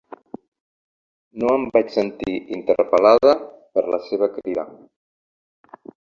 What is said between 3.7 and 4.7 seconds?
per la seva crida.